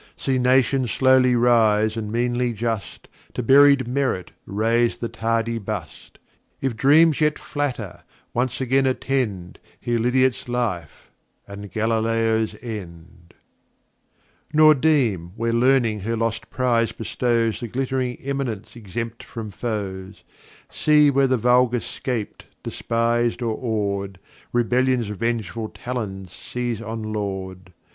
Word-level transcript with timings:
See 0.17 0.39
Nations 0.39 0.89
slowly 0.89 1.35
wise, 1.35 1.95
and 1.95 2.11
meanly 2.11 2.53
just; 2.53 3.07
To 3.35 3.43
buried 3.43 3.87
Merit 3.87 4.31
raise 4.47 4.97
the 4.97 5.07
tardy 5.09 5.59
Bust. 5.59 6.17
If 6.59 6.75
Dreams 6.75 7.21
yet 7.21 7.37
flatter, 7.37 8.01
once 8.33 8.59
again 8.59 8.87
attend, 8.87 9.59
Hear 9.79 9.99
Lydiat's 9.99 10.49
Life, 10.49 11.11
and 11.47 11.71
Galileo's 11.71 12.55
End. 12.63 13.35
[Footnote 14.49 14.81
g: 14.81 14.89
Ver. 14.89 15.17
114 15.37 15.37
132.] 15.37 15.37
Nor 15.37 15.37
deem, 15.37 15.37
when 15.37 15.59
Learning 15.59 15.99
her 15.99 16.17
lost 16.17 16.49
Prize 16.49 16.91
bestows 16.91 17.59
The 17.59 17.67
glitt'ring 17.67 18.19
Eminence 18.23 18.75
exempt 18.75 19.21
from 19.21 19.51
Foes; 19.51 20.23
See 20.71 21.11
when 21.11 21.29
the 21.29 21.37
Vulgar 21.37 21.79
'scap'd, 21.79 22.45
despis'd 22.63 23.43
or 23.43 23.55
aw'd, 23.55 24.17
Rebellion's 24.51 25.09
vengeful 25.09 25.69
Talons 25.69 26.31
seize 26.33 26.81
on 26.81 27.03
Laud. 27.03 27.71